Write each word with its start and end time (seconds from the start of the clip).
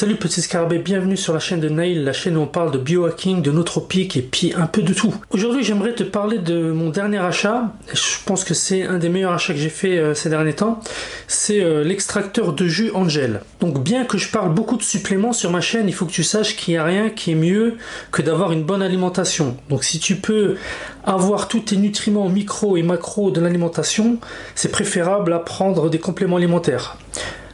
Salut 0.00 0.16
petits 0.16 0.40
scarabées, 0.40 0.78
bienvenue 0.78 1.18
sur 1.18 1.34
la 1.34 1.40
chaîne 1.40 1.60
de 1.60 1.68
Nail, 1.68 2.02
la 2.02 2.14
chaîne 2.14 2.38
où 2.38 2.40
on 2.40 2.46
parle 2.46 2.70
de 2.70 2.78
biohacking, 2.78 3.42
de 3.42 3.50
nootropiques 3.50 4.16
et 4.16 4.22
puis 4.22 4.54
un 4.56 4.66
peu 4.66 4.80
de 4.80 4.94
tout. 4.94 5.14
Aujourd'hui 5.28 5.62
j'aimerais 5.62 5.92
te 5.92 6.04
parler 6.04 6.38
de 6.38 6.72
mon 6.72 6.88
dernier 6.88 7.18
achat, 7.18 7.74
je 7.92 8.16
pense 8.24 8.44
que 8.44 8.54
c'est 8.54 8.84
un 8.84 8.96
des 8.96 9.10
meilleurs 9.10 9.34
achats 9.34 9.52
que 9.52 9.58
j'ai 9.58 9.68
fait 9.68 9.98
euh, 9.98 10.14
ces 10.14 10.30
derniers 10.30 10.54
temps, 10.54 10.80
c'est 11.28 11.62
euh, 11.62 11.84
l'extracteur 11.84 12.54
de 12.54 12.66
jus 12.66 12.90
Angel. 12.94 13.42
Donc 13.60 13.82
bien 13.82 14.06
que 14.06 14.16
je 14.16 14.30
parle 14.30 14.54
beaucoup 14.54 14.78
de 14.78 14.82
suppléments 14.82 15.34
sur 15.34 15.50
ma 15.50 15.60
chaîne, 15.60 15.86
il 15.86 15.92
faut 15.92 16.06
que 16.06 16.12
tu 16.12 16.24
saches 16.24 16.56
qu'il 16.56 16.72
n'y 16.72 16.78
a 16.78 16.84
rien 16.84 17.10
qui 17.10 17.32
est 17.32 17.34
mieux 17.34 17.76
que 18.10 18.22
d'avoir 18.22 18.52
une 18.52 18.62
bonne 18.62 18.80
alimentation. 18.80 19.58
Donc 19.68 19.84
si 19.84 19.98
tu 19.98 20.16
peux 20.16 20.56
avoir 21.04 21.46
tous 21.46 21.60
tes 21.60 21.76
nutriments 21.76 22.30
micro 22.30 22.78
et 22.78 22.82
macro 22.82 23.30
de 23.30 23.42
l'alimentation, 23.42 24.16
c'est 24.54 24.72
préférable 24.72 25.34
à 25.34 25.40
prendre 25.40 25.90
des 25.90 25.98
compléments 25.98 26.36
alimentaires. 26.36 26.96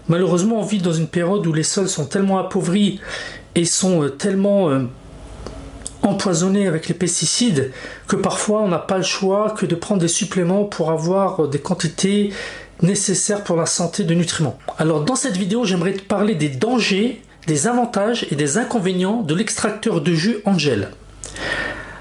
Malheureusement, 0.09 0.61
on 0.61 0.65
vit 0.65 0.79
dans 0.79 0.93
une 0.93 1.09
période 1.09 1.47
où 1.47 1.53
les 1.53 1.65
sols 1.65 1.89
sont 1.89 2.07
tellement 2.07 2.39
appauvris 2.39 3.01
et 3.57 3.65
sont 3.65 4.05
euh, 4.05 4.09
tellement 4.09 4.71
euh, 4.71 4.85
empoisonnés 6.03 6.67
avec 6.69 6.89
les 6.89 6.95
pesticides 6.95 7.73
que 8.07 8.17
parfois 8.17 8.61
on 8.63 8.69
n'a 8.69 8.79
pas 8.79 8.99
le 8.99 9.03
choix 9.03 9.51
que 9.51 9.67
de 9.67 9.75
prendre 9.75 10.01
des 10.01 10.09
suppléments 10.09 10.65
pour 10.65 10.91
avoir 10.91 11.45
euh, 11.45 11.49
des 11.49 11.59
quantités 11.59 12.33
nécessaires 12.83 13.43
pour 13.43 13.57
la 13.57 13.67
santé 13.67 14.05
de 14.05 14.15
nutriments. 14.15 14.59
Alors 14.79 15.03
dans 15.03 15.17
cette 15.17 15.37
vidéo, 15.37 15.65
j'aimerais 15.65 15.95
te 15.95 16.03
parler 16.03 16.35
des 16.35 16.51
dangers, 16.51 17.23
des 17.47 17.67
avantages 17.67 18.27
et 18.31 18.37
des 18.37 18.59
inconvénients 18.59 19.23
de 19.23 19.35
l'extracteur 19.35 20.01
de 20.01 20.13
jus 20.13 20.39
Angel. 20.45 20.91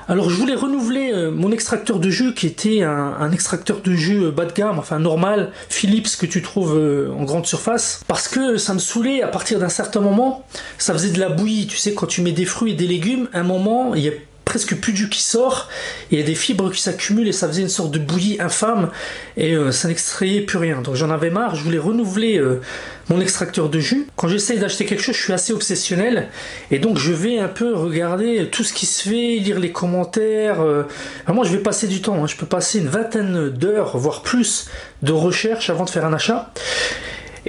Alors 0.07 0.29
je 0.29 0.35
voulais 0.35 0.53
renouveler 0.53 1.11
euh, 1.11 1.31
mon 1.31 1.51
extracteur 1.51 1.97
de 1.97 2.11
jus 2.11 2.35
qui 2.35 2.45
était 2.45 2.83
un, 2.83 3.31
extracteur 3.31 3.81
de 3.81 3.93
jus 3.93 4.25
euh, 4.25 4.31
bas 4.31 4.45
de 4.45 4.53
gamme, 4.53 4.77
enfin 4.77 4.99
normal, 4.99 5.51
Philips 5.67 6.15
que 6.19 6.27
tu 6.27 6.43
trouves 6.43 6.77
euh, 6.77 7.11
en 7.17 7.23
grande 7.23 7.47
surface, 7.47 8.01
parce 8.07 8.27
que 8.27 8.57
ça 8.57 8.75
me 8.75 8.79
saoulait 8.79 9.23
à 9.23 9.27
partir 9.27 9.57
d'un 9.57 9.69
certain 9.69 10.01
moment, 10.01 10.45
ça 10.77 10.93
faisait 10.93 11.09
de 11.09 11.19
la 11.19 11.29
bouillie, 11.29 11.65
tu 11.65 11.77
sais, 11.77 11.95
quand 11.95 12.05
tu 12.05 12.21
mets 12.21 12.33
des 12.33 12.45
fruits 12.45 12.73
et 12.73 12.75
des 12.75 12.85
légumes, 12.85 13.29
à 13.33 13.39
un 13.39 13.43
moment, 13.43 13.95
il 13.95 14.03
y 14.03 14.09
a 14.09 14.11
presque 14.45 14.75
plus 14.75 14.93
du 14.93 15.09
qui 15.09 15.21
sort, 15.21 15.69
il 16.11 16.19
y 16.19 16.21
a 16.21 16.25
des 16.25 16.35
fibres 16.35 16.71
qui 16.71 16.81
s'accumulent 16.81 17.27
et 17.27 17.33
ça 17.33 17.47
faisait 17.47 17.63
une 17.63 17.69
sorte 17.69 17.91
de 17.91 17.99
bouillie 17.99 18.37
infâme 18.39 18.89
et 19.35 19.53
euh, 19.53 19.71
ça 19.71 19.87
n'extrayait 19.87 20.41
plus 20.41 20.57
rien. 20.57 20.81
Donc 20.81 20.95
j'en 20.95 21.09
avais 21.09 21.31
marre, 21.31 21.55
je 21.55 21.63
voulais 21.63 21.79
renouveler 21.79 22.37
euh, 22.37 22.61
mon 23.09 23.19
extracteur 23.19 23.69
de 23.69 23.79
jus. 23.79 24.07
Quand 24.15 24.27
j'essaye 24.27 24.59
d'acheter 24.59 24.85
quelque 24.85 25.01
chose, 25.01 25.15
je 25.15 25.21
suis 25.21 25.33
assez 25.33 25.51
obsessionnel 25.51 26.29
et 26.71 26.79
donc 26.79 26.97
je 26.97 27.11
vais 27.11 27.39
un 27.39 27.47
peu 27.47 27.73
regarder 27.73 28.47
tout 28.51 28.63
ce 28.63 28.71
qui 28.71 28.85
se 28.85 29.09
fait, 29.09 29.39
lire 29.39 29.59
les 29.59 29.71
commentaires. 29.71 30.61
Euh. 30.61 30.83
Vraiment, 31.25 31.43
je 31.43 31.51
vais 31.51 31.63
passer 31.63 31.87
du 31.87 32.01
temps, 32.01 32.23
hein. 32.23 32.27
je 32.27 32.35
peux 32.35 32.45
passer 32.45 32.79
une 32.79 32.87
vingtaine 32.87 33.49
d'heures, 33.49 33.97
voire 33.97 34.21
plus, 34.21 34.67
de 35.01 35.11
recherche 35.11 35.69
avant 35.69 35.85
de 35.85 35.89
faire 35.89 36.05
un 36.05 36.13
achat. 36.13 36.53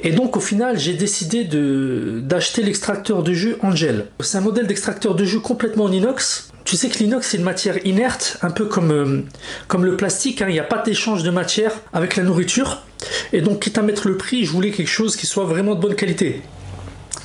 Et 0.03 0.10
donc 0.10 0.36
au 0.36 0.41
final, 0.41 0.78
j'ai 0.78 0.92
décidé 0.92 1.44
d'acheter 1.44 2.62
l'extracteur 2.62 3.22
de 3.22 3.33
jus 3.33 3.56
Angel. 3.62 4.06
C'est 4.20 4.38
un 4.38 4.42
modèle 4.42 4.66
d'extracteur 4.66 5.14
de 5.14 5.25
jus 5.25 5.41
complètement 5.41 5.84
en 5.84 5.92
inox. 5.92 6.50
Tu 6.67 6.77
sais 6.77 6.89
que 6.89 6.98
l'inox 6.98 7.28
c'est 7.28 7.36
une 7.36 7.45
matière 7.45 7.86
inerte, 7.86 8.39
un 8.42 8.50
peu 8.50 8.67
comme, 8.67 8.91
euh, 8.91 9.22
comme 9.69 9.84
le 9.84 9.97
plastique, 9.97 10.42
hein. 10.42 10.47
il 10.48 10.53
n'y 10.53 10.59
a 10.59 10.64
pas 10.64 10.83
d'échange 10.83 11.22
de 11.22 11.31
matière 11.31 11.72
avec 11.92 12.17
la 12.17 12.25
nourriture. 12.25 12.83
Et 13.33 13.41
donc 13.41 13.61
quitte 13.61 13.78
à 13.78 13.83
mettre 13.83 14.09
le 14.09 14.17
prix, 14.17 14.45
je 14.45 14.50
voulais 14.50 14.72
quelque 14.72 14.91
chose 14.91 15.14
qui 15.14 15.27
soit 15.27 15.44
vraiment 15.44 15.77
de 15.77 15.81
bonne 15.81 15.94
qualité. 15.94 16.42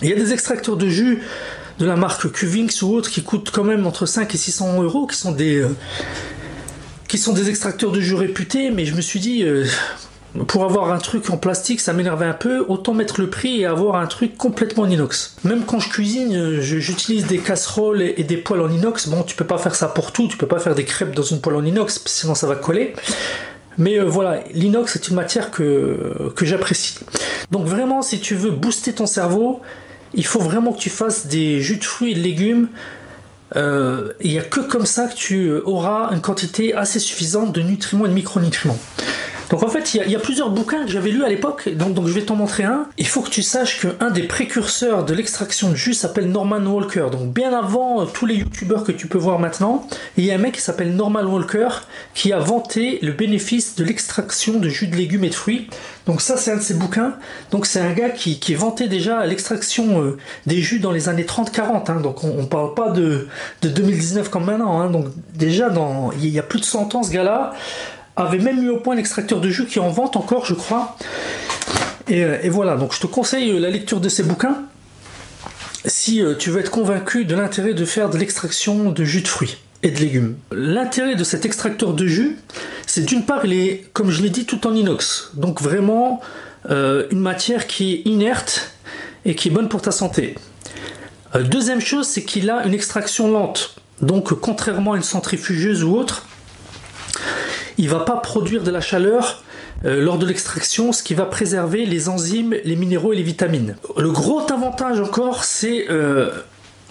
Il 0.04 0.10
y 0.10 0.14
a 0.14 0.16
des 0.16 0.32
extracteurs 0.32 0.78
de 0.78 0.88
jus 0.88 1.24
de 1.80 1.86
la 1.88 1.96
marque 1.96 2.32
Cuvings 2.32 2.72
ou 2.84 2.94
autres 2.94 3.10
qui 3.10 3.24
coûtent 3.24 3.50
quand 3.50 3.64
même 3.64 3.88
entre 3.88 4.06
5 4.06 4.34
et 4.36 4.38
600 4.38 4.84
euros, 4.84 5.08
qui 5.08 5.18
sont 5.18 5.32
des... 5.32 5.56
Euh, 5.56 5.76
qui 7.08 7.18
sont 7.18 7.34
des 7.34 7.50
extracteurs 7.50 7.92
de 7.92 8.00
jus 8.00 8.14
réputés, 8.14 8.70
mais 8.70 8.86
je 8.86 8.96
me 8.96 9.02
suis 9.02 9.20
dit, 9.20 9.44
euh, 9.44 9.66
pour 10.48 10.64
avoir 10.64 10.92
un 10.92 10.98
truc 10.98 11.30
en 11.30 11.38
plastique, 11.38 11.82
ça 11.82 11.94
m'énervait 11.94 12.26
un 12.26 12.34
peu. 12.34 12.66
Autant 12.68 12.94
mettre 12.94 13.20
le 13.20 13.30
prix 13.30 13.62
et 13.62 13.66
avoir 13.66 13.98
un 13.98 14.08
truc 14.08 14.38
complètement 14.38 14.84
en 14.84 14.90
inox. 14.90 15.36
Même 15.44 15.64
quand 15.66 15.80
je 15.80 15.90
cuisine, 15.90 16.60
j'utilise 16.62 17.28
des 17.28 17.40
casseroles 17.40 18.02
et 18.02 18.24
des 18.24 18.38
poêles 18.38 18.62
en 18.62 18.72
inox. 18.72 19.08
Bon, 19.10 19.24
tu 19.24 19.36
peux 19.36 19.46
pas 19.46 19.58
faire 19.58 19.76
ça 19.76 19.88
pour 19.88 20.12
tout. 20.12 20.28
Tu 20.28 20.38
peux 20.38 20.48
pas 20.48 20.60
faire 20.60 20.76
des 20.76 20.86
crêpes 20.86 21.14
dans 21.14 21.24
une 21.24 21.42
poêle 21.42 21.58
en 21.58 21.66
inox, 21.66 22.02
sinon 22.06 22.36
ça 22.36 22.48
va 22.48 22.56
coller. 22.56 22.94
Mais 23.78 24.00
euh, 24.00 24.04
voilà, 24.04 24.42
l'inox 24.54 24.96
est 24.96 25.10
une 25.10 25.16
matière 25.16 25.52
que, 25.52 26.32
que 26.36 26.46
j'apprécie. 26.46 27.00
Donc 27.52 27.66
vraiment, 27.66 28.02
si 28.02 28.20
tu 28.20 28.36
veux 28.36 28.52
booster 28.52 28.94
ton 28.94 29.06
cerveau, 29.06 29.62
il 30.14 30.26
faut 30.26 30.40
vraiment 30.40 30.74
que 30.74 30.80
tu 30.80 30.90
fasses 30.90 31.28
des 31.28 31.62
jus 31.62 31.78
de 31.78 31.84
fruits 31.84 32.12
et 32.12 32.16
de 32.16 32.20
légumes. 32.20 32.68
Euh, 33.56 34.14
il 34.22 34.32
n'y 34.32 34.40
a 34.40 34.44
que 34.44 34.62
comme 34.62 34.86
ça 34.86 35.08
que 35.08 35.16
tu 35.16 35.52
auras 35.66 36.10
une 36.14 36.22
quantité 36.22 36.74
assez 36.74 37.00
suffisante 37.00 37.54
de 37.54 37.62
nutriments 37.62 38.06
et 38.06 38.10
de 38.10 38.14
micronutriments. 38.14 38.80
Donc 39.52 39.64
en 39.64 39.68
fait, 39.68 39.96
il 39.96 40.10
y, 40.10 40.16
a 40.16 40.20
plusieurs 40.20 40.50
bouquins 40.50 40.86
que 40.86 40.90
j'avais 40.90 41.12
lus 41.12 41.26
à 41.26 41.30
l'époque, 41.30 41.68
donc, 41.76 42.08
je 42.08 42.14
vais 42.14 42.22
t'en 42.22 42.38
montrer 42.38 42.64
un. 42.64 42.86
Il 42.98 43.06
faut 43.06 43.22
que 43.22 43.30
tu 43.30 43.42
saches 43.42 43.82
qu'un 43.82 44.10
des 44.10 44.24
précurseurs 44.24 45.04
de 45.04 45.14
l'extraction 45.14 45.70
de 45.70 45.76
jus 45.76 45.94
s'appelle 45.94 46.32
Norman 46.32 46.66
Walker. 46.66 47.08
Donc 47.12 47.34
bien 47.34 47.52
avant 47.52 48.02
euh, 48.02 48.06
tous 48.06 48.26
les 48.26 48.36
youtubeurs 48.36 48.86
que 48.86 48.94
tu 48.94 49.08
peux 49.08 49.18
voir 49.18 49.40
maintenant, 49.40 49.86
il 50.16 50.24
y 50.24 50.32
a 50.32 50.36
un 50.36 50.38
mec 50.38 50.54
qui 50.54 50.62
s'appelle 50.62 50.96
Norman 50.96 51.24
Walker 51.24 51.68
qui 52.14 52.32
a 52.32 52.40
vanté 52.40 53.00
le 53.02 53.12
bénéfice 53.12 53.76
de 53.76 53.84
l'extraction 53.84 54.58
de 54.58 54.70
jus 54.70 54.88
de 54.88 54.96
légumes 54.96 55.26
et 55.26 55.30
de 55.30 55.36
fruits. 55.36 55.68
Donc 56.06 56.22
ça 56.22 56.38
c'est 56.38 56.52
un 56.52 56.58
de 56.58 56.62
ses 56.62 56.76
bouquins. 56.76 57.16
Donc 57.52 57.66
c'est 57.66 57.82
un 57.82 57.92
gars 57.92 58.10
qui, 58.10 58.40
qui 58.40 58.56
vantait 58.56 58.88
déjà 58.88 59.26
l'extraction 59.26 60.02
euh, 60.02 60.18
des 60.46 60.62
jus 60.62 60.80
dans 60.80 60.92
les 60.92 61.10
années 61.10 61.26
30-40. 61.26 61.92
Hein. 61.92 62.00
Donc 62.00 62.24
on, 62.24 62.42
ne 62.42 62.48
parle 62.48 62.74
pas 62.74 62.90
de, 62.92 63.28
de 63.62 63.68
2019 63.68 64.30
comme 64.30 64.46
maintenant. 64.46 64.80
Hein. 64.80 64.90
Donc 64.90 65.08
déjà 65.36 65.70
il 66.22 66.30
y 66.30 66.40
a 66.40 66.44
plus 66.44 66.62
de 66.62 66.66
100 66.66 66.96
ans 66.96 67.04
ce 67.04 67.12
gars-là 67.12 67.52
avait 68.16 68.40
même 68.40 68.62
mis 68.62 68.70
au 68.70 68.78
point 68.78 68.96
l'extracteur 68.96 69.42
de 69.42 69.50
jus 69.50 69.66
qui 69.66 69.80
est 69.80 69.82
en 69.82 69.90
vente 69.90 70.16
encore, 70.16 70.46
je 70.46 70.54
crois. 70.54 70.98
Euh, 72.10 72.40
et, 72.42 72.50
voilà, 72.50 72.76
donc 72.76 72.94
je 72.94 73.00
te 73.00 73.08
conseille 73.08 73.58
la 73.60 73.70
lecture 73.70 74.00
de 74.00 74.10
ces 74.10 74.24
bouquins 74.24 74.64
si 75.86 76.22
euh, 76.22 76.36
tu 76.36 76.52
veux 76.52 76.60
être 76.60 76.70
convaincu 76.70 77.26
de 77.26 77.36
l'intérêt 77.36 77.74
de 77.74 77.86
faire 77.86 78.10
de 78.10 78.18
l'extraction 78.18 78.92
de 78.92 79.04
jus 79.04 79.22
de 79.22 79.28
fruits 79.28 79.58
et 79.82 79.90
de 79.90 80.00
légumes. 80.00 80.36
L'intérêt 80.52 81.16
de 81.16 81.24
cet 81.24 81.46
extracteur 81.46 81.94
de 81.94 82.06
jus, 82.06 82.38
c'est 82.86 83.04
d'une 83.04 83.26
part, 83.26 83.46
il 83.46 83.54
est, 83.54 83.90
comme 83.94 84.12
je 84.12 84.22
l'ai 84.22 84.30
dit, 84.30 84.46
tout 84.46 84.68
en 84.68 84.76
inox. 84.76 85.32
Donc 85.34 85.62
vraiment 85.62 86.22
euh, 86.70 87.08
une 87.10 87.20
matière 87.20 87.66
qui 87.66 87.94
est 87.94 88.08
inerte 88.08 88.74
et 89.26 89.34
qui 89.34 89.48
est 89.48 89.52
bonne 89.52 89.70
pour 89.70 89.82
ta 89.82 89.92
santé. 89.92 90.36
deuxième 91.34 91.82
chose, 91.82 92.08
c'est 92.08 92.24
qu'il 92.24 92.50
a 92.52 92.66
une 92.66 92.74
extraction 92.74 93.32
lente. 93.32 93.76
Donc 94.02 94.34
contrairement 94.34 94.94
à 94.94 94.98
une 94.98 95.04
centrifugeuse 95.04 95.84
ou 95.84 95.96
autre, 95.96 96.28
il 97.78 97.90
va 97.90 98.00
pas 98.00 98.18
produire 98.18 98.64
de 98.64 98.72
la 98.72 98.82
chaleur 98.82 99.44
euh, 99.84 100.02
lors 100.02 100.18
de 100.18 100.26
l'extraction, 100.26 100.92
ce 100.92 101.02
qui 101.02 101.14
va 101.14 101.26
préserver 101.26 101.86
les 101.86 102.08
enzymes, 102.08 102.56
les 102.64 102.76
minéraux 102.76 103.14
et 103.14 103.16
les 103.16 103.24
vitamines. 103.24 103.76
Le 103.98 104.12
gros 104.12 104.42
avantage 104.52 105.00
encore, 105.00 105.44
c'est 105.44 105.90
euh, 105.90 106.30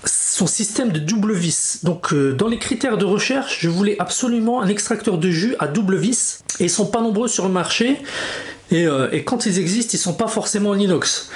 son 0.05 0.47
système 0.47 0.91
de 0.91 0.99
double 0.99 1.33
vis. 1.33 1.85
Donc 1.85 2.13
euh, 2.13 2.33
dans 2.33 2.49
les 2.49 2.59
critères 2.59 2.99
de 2.99 3.05
recherche, 3.05 3.59
je 3.61 3.69
voulais 3.69 3.97
absolument 4.01 4.61
un 4.61 4.69
extracteur 4.69 5.19
de 5.19 5.31
jus 5.31 5.55
à 5.61 5.69
double 5.69 5.97
vis 5.97 6.43
et 6.59 6.65
ils 6.65 6.71
sont 6.71 6.87
pas 6.87 7.01
nombreux 7.01 7.29
sur 7.29 7.47
le 7.47 7.53
marché. 7.53 7.99
Et, 8.73 8.87
quand 9.25 9.47
ils 9.47 9.59
existent, 9.59 9.91
ils 9.95 9.99
sont 9.99 10.15
pas 10.15 10.29
forcément 10.29 10.71
en 10.71 10.79
inox. 10.79 11.29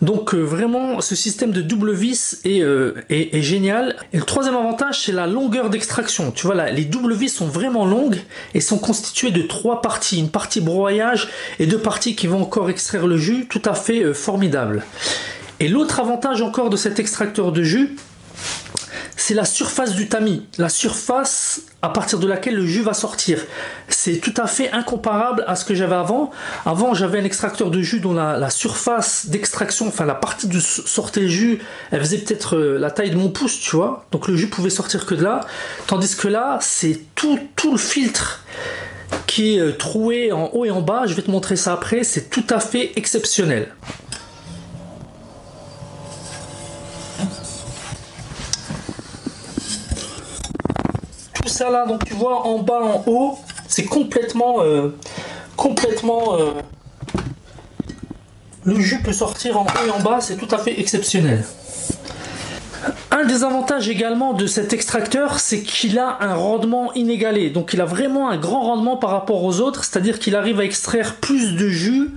Donc 0.00 0.34
euh, 0.34 0.40
vraiment, 0.40 1.00
ce 1.00 1.16
système 1.16 1.50
de 1.50 1.60
double 1.60 1.92
vis 1.92 2.40
euh, 2.46 2.94
est, 3.10 3.42
génial. 3.42 3.96
Et 4.12 4.18
le 4.18 4.24
troisième 4.24 4.54
avantage, 4.54 5.00
c'est 5.00 5.12
la 5.12 5.26
longueur 5.26 5.70
d'extraction. 5.70 6.30
Tu 6.30 6.46
vois, 6.46 6.54
là, 6.54 6.70
les 6.70 6.84
double 6.84 7.14
vis 7.14 7.28
sont 7.28 7.46
vraiment 7.46 7.84
longues 7.84 8.20
et 8.54 8.60
sont 8.60 8.78
constituées 8.78 9.30
de 9.30 9.42
trois 9.42 9.82
parties. 9.82 10.18
Une 10.18 10.30
partie 10.30 10.60
broyage 10.60 11.28
et 11.58 11.66
deux 11.66 11.78
parties 11.78 12.14
qui 12.14 12.26
vont 12.26 12.42
encore 12.42 12.70
extraire 12.70 13.06
le 13.06 13.16
jus, 13.16 13.46
tout 13.48 13.62
à 13.64 13.74
fait 13.74 14.14
formidable. 14.14 14.84
Et 15.60 15.68
l'autre 15.68 15.98
avantage 15.98 16.42
encore 16.42 16.70
de 16.70 16.76
cet 16.76 17.00
extracteur 17.00 17.50
de 17.50 17.64
jus, 17.64 17.96
c'est 19.28 19.34
la 19.34 19.44
surface 19.44 19.94
du 19.94 20.08
tamis, 20.08 20.46
la 20.56 20.70
surface 20.70 21.60
à 21.82 21.90
partir 21.90 22.18
de 22.18 22.26
laquelle 22.26 22.54
le 22.54 22.64
jus 22.64 22.80
va 22.80 22.94
sortir. 22.94 23.44
C'est 23.86 24.22
tout 24.22 24.32
à 24.38 24.46
fait 24.46 24.72
incomparable 24.72 25.44
à 25.46 25.54
ce 25.54 25.66
que 25.66 25.74
j'avais 25.74 25.96
avant. 25.96 26.30
Avant, 26.64 26.94
j'avais 26.94 27.20
un 27.20 27.24
extracteur 27.24 27.70
de 27.70 27.82
jus 27.82 28.00
dont 28.00 28.14
la, 28.14 28.48
surface 28.48 29.26
d'extraction, 29.26 29.86
enfin 29.88 30.06
la 30.06 30.14
partie 30.14 30.48
de 30.48 30.58
sortait 30.58 31.20
le 31.20 31.28
jus, 31.28 31.58
elle 31.90 32.00
faisait 32.00 32.16
peut-être 32.16 32.56
euh, 32.56 32.78
la 32.78 32.90
taille 32.90 33.10
de 33.10 33.16
mon 33.16 33.28
pouce, 33.28 33.60
tu 33.60 33.76
vois. 33.76 34.06
Donc 34.12 34.28
le 34.28 34.34
jus 34.34 34.48
pouvait 34.48 34.70
sortir 34.70 35.04
que 35.04 35.14
de 35.14 35.22
là. 35.22 35.40
Tandis 35.86 36.16
que 36.16 36.28
là, 36.28 36.58
c'est 36.62 36.98
tout, 37.14 37.38
tout 37.54 37.72
le 37.72 37.78
filtre 37.78 38.42
qui 39.26 39.56
est 39.56 39.60
euh, 39.60 39.72
troué 39.72 40.32
en 40.32 40.48
haut 40.54 40.64
et 40.64 40.70
en 40.70 40.80
bas. 40.80 41.02
Je 41.04 41.12
vais 41.12 41.20
te 41.20 41.30
montrer 41.30 41.56
ça 41.56 41.74
après. 41.74 42.02
C'est 42.02 42.30
tout 42.30 42.46
à 42.48 42.60
fait 42.60 42.92
exceptionnel. 42.96 43.74
Là, 51.60 51.86
donc 51.86 52.04
tu 52.04 52.14
vois 52.14 52.46
en 52.46 52.58
bas, 52.58 52.80
en 52.82 53.02
haut, 53.06 53.38
c'est 53.66 53.84
complètement, 53.84 54.62
euh, 54.62 54.96
complètement, 55.56 56.36
euh, 56.36 56.52
le 58.64 58.80
jus 58.80 59.00
peut 59.02 59.12
sortir 59.12 59.58
en 59.58 59.64
haut 59.64 59.86
et 59.86 59.90
en 59.90 60.00
bas, 60.00 60.20
c'est 60.20 60.36
tout 60.36 60.52
à 60.54 60.58
fait 60.58 60.78
exceptionnel. 60.80 61.44
Un 63.10 63.24
des 63.24 63.42
avantages 63.42 63.88
également 63.88 64.32
de 64.32 64.46
cet 64.46 64.72
extracteur, 64.72 65.40
c'est 65.40 65.62
qu'il 65.62 65.98
a 65.98 66.18
un 66.20 66.34
rendement 66.34 66.92
inégalé. 66.94 67.50
Donc 67.50 67.72
il 67.72 67.80
a 67.80 67.84
vraiment 67.84 68.30
un 68.30 68.36
grand 68.36 68.62
rendement 68.62 68.96
par 68.96 69.10
rapport 69.10 69.42
aux 69.42 69.60
autres, 69.60 69.84
c'est-à-dire 69.84 70.18
qu'il 70.18 70.36
arrive 70.36 70.60
à 70.60 70.64
extraire 70.64 71.16
plus 71.16 71.56
de 71.56 71.68
jus 71.68 72.10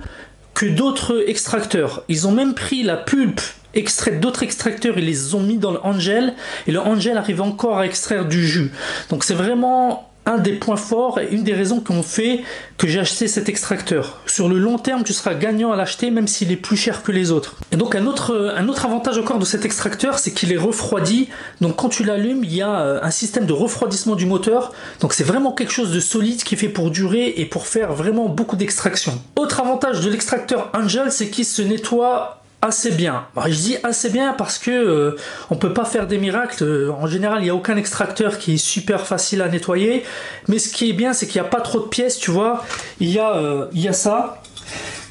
que 0.54 0.66
d'autres 0.66 1.24
extracteurs. 1.28 2.04
Ils 2.08 2.28
ont 2.28 2.32
même 2.32 2.54
pris 2.54 2.82
la 2.82 2.96
pulpe 2.96 3.40
extrait 3.74 4.12
d'autres 4.12 4.42
extracteurs, 4.42 4.98
ils 4.98 5.06
les 5.06 5.34
ont 5.34 5.42
mis 5.42 5.58
dans 5.58 5.72
le 5.72 5.80
Angel, 5.82 6.34
et 6.66 6.72
le 6.72 6.80
Angel 6.80 7.16
arrive 7.16 7.40
encore 7.40 7.78
à 7.78 7.86
extraire 7.86 8.26
du 8.26 8.46
jus. 8.46 8.72
Donc 9.10 9.24
c'est 9.24 9.34
vraiment 9.34 10.08
un 10.24 10.38
des 10.38 10.52
points 10.52 10.76
forts 10.76 11.18
et 11.18 11.28
une 11.30 11.42
des 11.42 11.52
raisons 11.52 11.80
qui 11.80 11.90
ont 11.90 12.02
fait 12.02 12.42
que 12.78 12.86
j'ai 12.86 13.00
acheté 13.00 13.26
cet 13.26 13.48
extracteur. 13.48 14.20
Sur 14.26 14.48
le 14.48 14.58
long 14.58 14.78
terme, 14.78 15.02
tu 15.02 15.12
seras 15.12 15.34
gagnant 15.34 15.72
à 15.72 15.76
l'acheter 15.76 16.10
même 16.10 16.28
s'il 16.28 16.52
est 16.52 16.56
plus 16.56 16.76
cher 16.76 17.02
que 17.02 17.10
les 17.10 17.32
autres. 17.32 17.56
Et 17.72 17.76
donc 17.76 17.94
un 17.94 18.06
autre, 18.06 18.52
un 18.56 18.68
autre 18.68 18.84
avantage 18.84 19.18
encore 19.18 19.38
de 19.38 19.44
cet 19.44 19.64
extracteur, 19.64 20.18
c'est 20.18 20.30
qu'il 20.32 20.52
est 20.52 20.58
refroidi. 20.58 21.28
Donc 21.60 21.76
quand 21.76 21.88
tu 21.88 22.04
l'allumes, 22.04 22.44
il 22.44 22.54
y 22.54 22.62
a 22.62 22.80
euh, 22.80 23.00
un 23.02 23.10
système 23.10 23.46
de 23.46 23.52
refroidissement 23.52 24.14
du 24.14 24.26
moteur. 24.26 24.72
Donc 25.00 25.12
c'est 25.12 25.24
vraiment 25.24 25.52
quelque 25.52 25.72
chose 25.72 25.92
de 25.92 26.00
solide 26.00 26.42
qui 26.44 26.56
fait 26.56 26.68
pour 26.68 26.90
durer 26.90 27.34
et 27.36 27.44
pour 27.44 27.66
faire 27.66 27.92
vraiment 27.92 28.28
beaucoup 28.28 28.56
d'extraction. 28.56 29.20
Autre 29.36 29.60
avantage 29.60 30.00
de 30.00 30.10
l'extracteur 30.10 30.70
Angel, 30.72 31.10
c'est 31.10 31.30
qu'il 31.30 31.44
se 31.44 31.62
nettoie 31.62 32.41
assez 32.62 32.92
bien. 32.92 33.26
Bah, 33.34 33.44
je 33.48 33.56
dis 33.56 33.76
assez 33.82 34.08
bien 34.08 34.32
parce 34.32 34.58
que 34.58 34.70
euh, 34.70 35.16
on 35.50 35.56
peut 35.56 35.74
pas 35.74 35.84
faire 35.84 36.06
des 36.06 36.18
miracles. 36.18 36.90
En 36.98 37.06
général, 37.06 37.40
il 37.40 37.44
n'y 37.44 37.50
a 37.50 37.54
aucun 37.54 37.76
extracteur 37.76 38.38
qui 38.38 38.54
est 38.54 38.64
super 38.64 39.06
facile 39.06 39.42
à 39.42 39.48
nettoyer. 39.48 40.04
Mais 40.48 40.58
ce 40.58 40.72
qui 40.72 40.88
est 40.88 40.92
bien, 40.94 41.12
c'est 41.12 41.26
qu'il 41.26 41.42
n'y 41.42 41.46
a 41.46 41.50
pas 41.50 41.60
trop 41.60 41.80
de 41.80 41.86
pièces, 41.86 42.18
tu 42.18 42.30
vois. 42.30 42.64
Il 43.00 43.10
y 43.10 43.18
a, 43.18 43.34
euh, 43.34 43.66
il 43.72 43.80
y 43.80 43.88
a 43.88 43.92
ça 43.92 44.40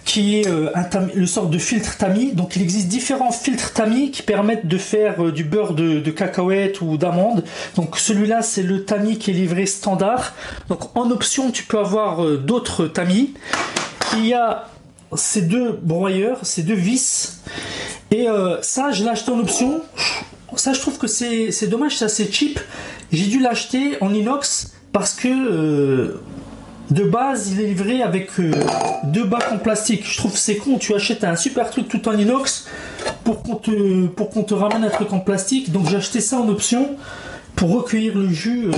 qui 0.06 0.40
est 0.40 0.48
euh, 0.48 0.72
un 0.74 0.88
le 1.14 1.28
sort 1.28 1.48
de 1.48 1.58
filtre 1.58 1.98
tamis. 1.98 2.32
Donc 2.34 2.56
il 2.56 2.62
existe 2.62 2.88
différents 2.88 3.32
filtres 3.32 3.74
tamis 3.74 4.12
qui 4.12 4.24
permettent 4.24 4.68
de 4.68 4.78
faire 4.78 5.32
du 5.32 5.44
beurre 5.44 5.74
de, 5.74 6.00
de 6.00 6.12
cacahuète 6.12 6.82
ou 6.82 6.98
d'amande. 6.98 7.44
Donc 7.76 7.98
celui-là 7.98 8.42
c'est 8.42 8.64
le 8.64 8.84
tamis 8.86 9.20
qui 9.20 9.32
est 9.32 9.34
livré 9.36 9.66
standard. 9.66 10.34
Donc 10.70 10.96
en 10.98 11.12
option 11.12 11.52
tu 11.52 11.64
peux 11.64 11.78
avoir 11.78 12.26
d'autres 12.38 12.88
tamis. 12.88 13.34
Il 14.18 14.26
y 14.26 14.34
a 14.34 14.68
ces 15.16 15.42
deux 15.42 15.72
broyeurs, 15.82 16.40
ces 16.44 16.64
deux 16.64 16.76
vis. 16.76 17.40
Et 18.12 18.28
euh, 18.28 18.62
ça, 18.62 18.92
je 18.92 19.04
l'ai 19.04 19.10
acheté 19.10 19.32
en 19.32 19.40
option. 19.40 19.82
Ça, 20.56 20.74
je 20.74 20.80
trouve 20.80 20.98
que 20.98 21.08
c'est 21.08 21.68
dommage, 21.68 21.98
c'est 21.98 22.06
assez 22.06 22.30
cheap. 22.32 22.60
J'ai 23.12 23.28
dû 23.28 23.40
l'acheter 23.40 23.98
en 24.02 24.14
inox 24.14 24.74
parce 24.92 25.14
que 25.14 25.28
euh, 25.28 26.22
de 26.90 27.04
base, 27.04 27.52
il 27.52 27.62
est 27.62 27.68
livré 27.68 28.02
avec 28.02 28.32
euh, 28.40 28.52
deux 29.06 29.24
bacs 29.24 29.52
en 29.52 29.58
plastique. 29.58 30.04
Je 30.06 30.18
trouve 30.18 30.36
c'est 30.36 30.58
con. 30.58 30.78
Tu 30.78 30.94
achètes 30.94 31.24
un 31.24 31.38
super 31.38 31.70
truc 31.70 31.88
tout 31.88 32.08
en 32.10 32.18
inox 32.18 32.68
pour 33.24 33.44
qu'on 33.44 33.56
te, 33.56 34.08
pour 34.08 34.30
qu'on 34.30 34.44
te 34.44 34.54
ramène 34.54 34.84
un 34.84 34.90
truc 34.90 35.14
en 35.14 35.20
plastique. 35.20 35.72
Donc 35.72 35.88
j'ai 35.90 35.98
acheté 35.98 36.20
ça 36.20 36.38
en 36.38 36.50
option 36.50 36.98
pour 37.56 37.72
recueillir 37.72 38.18
le 38.18 38.30
jus 38.30 38.70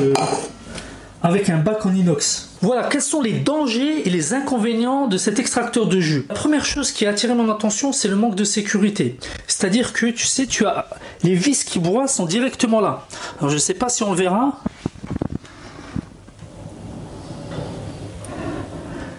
avec 1.23 1.49
un 1.49 1.57
bac 1.57 1.85
en 1.85 1.95
inox. 1.95 2.49
Voilà, 2.61 2.83
quels 2.89 3.01
sont 3.01 3.21
les 3.21 3.31
dangers 3.31 4.05
et 4.05 4.09
les 4.09 4.33
inconvénients 4.33 5.07
de 5.07 5.17
cet 5.17 5.39
extracteur 5.39 5.87
de 5.87 5.99
jus? 6.01 6.25
La 6.27 6.35
première 6.35 6.65
chose 6.65 6.91
qui 6.91 7.05
a 7.05 7.11
attiré 7.11 7.33
mon 7.33 7.49
attention, 7.49 7.93
c'est 7.93 8.09
le 8.09 8.17
manque 8.17 8.35
de 8.35 8.43
sécurité. 8.43 9.17
C'est-à-dire 9.47 9.93
que 9.93 10.07
tu 10.07 10.25
sais, 10.25 10.45
tu 10.45 10.65
as 10.65 10.85
les 11.23 11.33
vis 11.33 11.63
qui 11.63 11.79
broient 11.79 12.09
sont 12.09 12.25
directement 12.25 12.81
là. 12.81 13.07
Alors 13.39 13.49
je 13.49 13.55
ne 13.55 13.59
sais 13.59 13.73
pas 13.73 13.87
si 13.87 14.03
on 14.03 14.11
le 14.11 14.17
verra. 14.17 14.59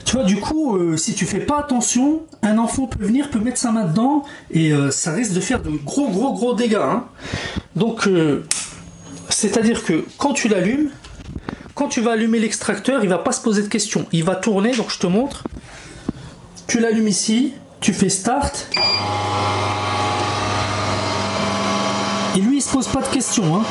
Tu 0.05 0.17
vois, 0.17 0.25
du 0.25 0.37
coup, 0.37 0.77
euh, 0.77 0.99
si 0.99 1.15
tu 1.15 1.25
fais 1.25 1.41
pas 1.41 1.59
attention, 1.59 2.23
un 2.43 2.59
enfant 2.59 2.87
peut 2.87 3.05
venir, 3.05 3.31
peut 3.31 3.41
mettre 3.41 3.59
sa 3.59 3.73
main 3.73 3.85
dedans 3.85 4.25
et 4.51 4.73
euh, 4.73 4.91
ça 4.91 5.13
risque 5.13 5.33
de 5.33 5.41
faire 5.41 5.63
de 5.63 5.71
gros, 5.71 6.09
gros, 6.09 6.35
gros 6.35 6.55
dégâts. 6.55 6.77
Hein. 6.77 7.05
Donc, 7.75 8.07
euh, 8.07 8.45
c'est-à-dire 9.31 9.83
que 9.83 10.05
quand 10.19 10.35
tu 10.35 10.49
l'allumes, 10.49 10.91
quand 11.75 11.89
tu 11.89 12.01
vas 12.01 12.13
allumer 12.13 12.39
l'extracteur, 12.39 13.03
il 13.03 13.09
va 13.09 13.19
pas 13.19 13.33
se 13.33 13.41
poser 13.41 13.63
de 13.63 13.69
questions. 13.69 14.07
Il 14.13 14.25
va 14.25 14.37
tourner, 14.37 14.77
donc 14.77 14.91
je 14.91 14.99
te 14.99 15.07
montre. 15.07 15.45
Tu 16.69 16.79
l'allumes 16.79 17.09
ici, 17.09 17.53
tu 17.81 17.93
fais 17.93 18.09
start. 18.09 18.71
Et 22.37 22.41
lui, 22.41 22.59
il 22.59 22.63
se 22.63 22.71
pose 22.71 22.89
pas 22.89 23.03
de 23.03 23.09
questions. 23.09 23.57
Hein. 23.57 23.65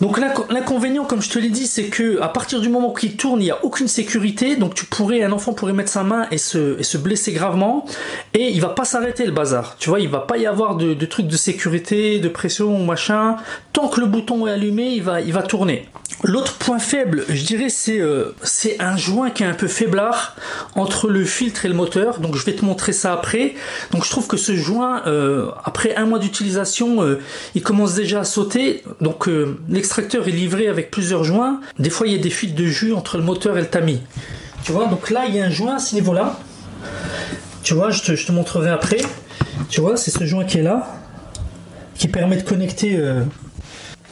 Donc 0.00 0.18
l'inconvénient, 0.50 1.04
comme 1.04 1.22
je 1.22 1.30
te 1.30 1.38
l'ai 1.38 1.48
dit, 1.48 1.66
c'est 1.66 1.84
que 1.84 2.20
à 2.20 2.28
partir 2.28 2.60
du 2.60 2.68
moment 2.68 2.92
qu'il 2.92 3.16
tourne, 3.16 3.40
il 3.40 3.44
n'y 3.44 3.50
a 3.50 3.64
aucune 3.64 3.88
sécurité. 3.88 4.56
Donc 4.56 4.74
tu 4.74 4.84
pourrais, 4.84 5.22
un 5.22 5.32
enfant 5.32 5.54
pourrait 5.54 5.72
mettre 5.72 5.90
sa 5.90 6.02
main 6.02 6.26
et 6.30 6.38
se, 6.38 6.82
se 6.82 6.98
blesser 6.98 7.32
gravement, 7.32 7.86
et 8.34 8.50
il 8.50 8.60
va 8.60 8.68
pas 8.68 8.84
s'arrêter 8.84 9.24
le 9.24 9.32
bazar. 9.32 9.76
Tu 9.78 9.88
vois, 9.88 10.00
il 10.00 10.08
va 10.08 10.20
pas 10.20 10.36
y 10.36 10.46
avoir 10.46 10.76
de, 10.76 10.94
de 10.94 11.06
trucs 11.06 11.28
de 11.28 11.36
sécurité, 11.36 12.18
de 12.18 12.28
pression, 12.28 12.84
machin. 12.84 13.36
Tant 13.74 13.88
que 13.88 13.98
le 13.98 14.06
bouton 14.06 14.46
est 14.46 14.52
allumé, 14.52 14.90
il 14.92 15.02
va, 15.02 15.42
tourner. 15.42 15.88
L'autre 16.22 16.54
point 16.54 16.78
faible, 16.78 17.24
je 17.28 17.44
dirais, 17.44 17.68
c'est 17.68 18.00
euh, 18.00 18.32
c'est 18.44 18.80
un 18.80 18.96
joint 18.96 19.30
qui 19.30 19.42
est 19.42 19.46
un 19.46 19.54
peu 19.54 19.66
faiblard 19.66 20.36
entre 20.76 21.08
le 21.08 21.24
filtre 21.24 21.64
et 21.64 21.68
le 21.68 21.74
moteur. 21.74 22.20
Donc 22.20 22.36
je 22.36 22.44
vais 22.44 22.54
te 22.54 22.64
montrer 22.64 22.92
ça 22.92 23.12
après. 23.12 23.56
Donc 23.90 24.04
je 24.04 24.10
trouve 24.10 24.28
que 24.28 24.36
ce 24.36 24.54
joint, 24.54 25.02
euh, 25.08 25.50
après 25.64 25.96
un 25.96 26.06
mois 26.06 26.20
d'utilisation, 26.20 27.02
euh, 27.02 27.18
il 27.56 27.64
commence 27.64 27.94
déjà 27.94 28.20
à 28.20 28.24
sauter. 28.24 28.84
Donc 29.00 29.28
l'extracteur 29.68 30.28
est 30.28 30.30
livré 30.30 30.68
avec 30.68 30.92
plusieurs 30.92 31.24
joints. 31.24 31.60
Des 31.80 31.90
fois, 31.90 32.06
il 32.06 32.12
y 32.12 32.16
a 32.16 32.22
des 32.22 32.30
fuites 32.30 32.54
de 32.54 32.66
jus 32.66 32.92
entre 32.92 33.16
le 33.16 33.24
moteur 33.24 33.58
et 33.58 33.60
le 33.60 33.66
tamis. 33.66 34.02
Tu 34.62 34.70
vois, 34.70 34.86
donc 34.86 35.10
là, 35.10 35.24
il 35.26 35.34
y 35.34 35.40
a 35.40 35.46
un 35.46 35.50
joint 35.50 35.74
à 35.74 35.78
ce 35.80 35.96
niveau-là. 35.96 36.38
Tu 37.64 37.74
vois, 37.74 37.90
je 37.90 38.24
te 38.24 38.30
montrerai 38.30 38.70
après. 38.70 39.00
Tu 39.68 39.80
vois, 39.80 39.96
c'est 39.96 40.12
ce 40.12 40.24
joint 40.24 40.44
qui 40.44 40.58
est 40.58 40.62
là, 40.62 40.86
qui 41.96 42.06
permet 42.06 42.36
de 42.36 42.42
connecter 42.42 43.02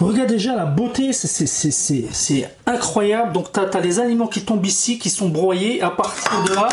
Regarde 0.00 0.28
déjà 0.28 0.56
la 0.56 0.66
beauté, 0.66 1.12
c'est 1.12 2.50
incroyable. 2.66 3.32
Donc 3.32 3.52
tu 3.52 3.60
as, 3.60 3.80
les 3.80 4.00
aliments 4.00 4.26
qui 4.26 4.42
tombent 4.42 4.64
ici, 4.66 4.98
qui 4.98 5.10
sont 5.10 5.28
broyés. 5.28 5.82
À 5.82 5.90
partir 5.90 6.44
de 6.44 6.54
là, 6.54 6.68